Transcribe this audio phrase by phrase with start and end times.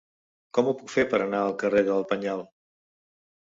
[0.57, 2.45] Com ho puc fer per anar al carrer del Penyal?